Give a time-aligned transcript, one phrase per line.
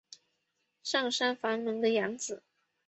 [0.81, 2.41] 上杉房能的养子。